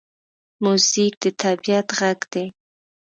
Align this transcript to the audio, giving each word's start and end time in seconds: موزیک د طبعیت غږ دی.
موزیک 0.63 1.13
د 1.23 1.25
طبعیت 1.41 1.87
غږ 1.97 2.19
دی. 2.33 2.45